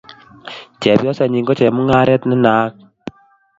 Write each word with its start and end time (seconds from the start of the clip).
chepyosenyin 0.81 1.45
ko 1.47 1.53
chemung'aret 1.59 2.21
ne 2.25 2.35
naaka 2.43 2.81